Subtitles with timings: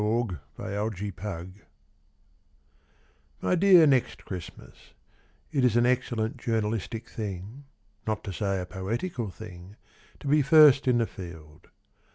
[0.01, 1.49] TO NEXT CHRISTMAS
[3.39, 4.95] My dear Next Christmas,
[5.51, 7.65] It is an excellent journalistic thing,
[8.07, 9.75] Not to say a poetical thing,
[10.21, 11.67] To be first in the field.